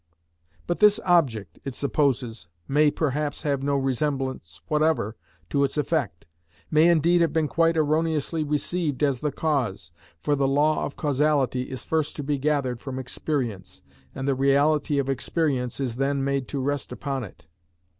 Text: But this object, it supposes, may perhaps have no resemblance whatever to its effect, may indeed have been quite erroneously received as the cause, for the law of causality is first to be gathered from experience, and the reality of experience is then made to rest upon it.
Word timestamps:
But 0.65 0.79
this 0.79 0.99
object, 1.05 1.59
it 1.63 1.75
supposes, 1.75 2.47
may 2.67 2.89
perhaps 2.89 3.43
have 3.43 3.61
no 3.61 3.77
resemblance 3.77 4.59
whatever 4.67 5.15
to 5.51 5.63
its 5.63 5.77
effect, 5.77 6.25
may 6.71 6.87
indeed 6.87 7.21
have 7.21 7.31
been 7.31 7.47
quite 7.47 7.77
erroneously 7.77 8.43
received 8.43 9.03
as 9.03 9.19
the 9.19 9.31
cause, 9.31 9.91
for 10.19 10.35
the 10.35 10.47
law 10.47 10.85
of 10.85 10.95
causality 10.97 11.69
is 11.69 11.83
first 11.83 12.15
to 12.15 12.23
be 12.23 12.39
gathered 12.39 12.81
from 12.81 12.97
experience, 12.97 13.83
and 14.15 14.27
the 14.27 14.33
reality 14.33 14.97
of 14.97 15.07
experience 15.07 15.79
is 15.79 15.97
then 15.97 16.23
made 16.23 16.47
to 16.47 16.59
rest 16.59 16.91
upon 16.91 17.23
it. 17.23 17.45